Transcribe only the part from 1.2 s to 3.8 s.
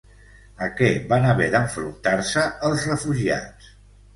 haver d'enfrontar-se els refugiats?